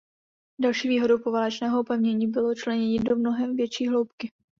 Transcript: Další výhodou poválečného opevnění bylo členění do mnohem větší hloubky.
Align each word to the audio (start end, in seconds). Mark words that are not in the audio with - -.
Další 0.59 0.87
výhodou 0.89 1.19
poválečného 1.19 1.79
opevnění 1.79 2.27
bylo 2.27 2.55
členění 2.55 2.97
do 2.99 3.15
mnohem 3.15 3.55
větší 3.55 3.87
hloubky. 3.87 4.31